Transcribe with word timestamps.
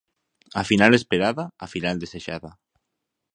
A 0.61 0.63
final 0.69 0.91
esperada, 0.99 1.43
a 1.63 1.65
final 1.73 1.95
desexada. 2.03 2.51